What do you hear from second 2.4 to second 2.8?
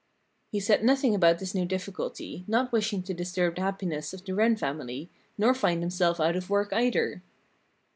not